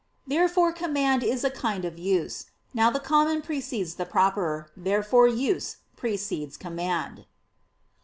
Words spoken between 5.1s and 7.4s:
use precedes command.